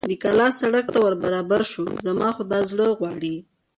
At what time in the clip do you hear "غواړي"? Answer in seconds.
2.99-3.35